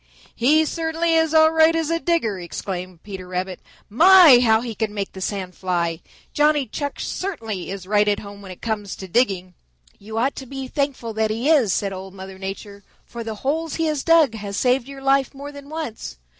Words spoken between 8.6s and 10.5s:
comes to digging." "You ought to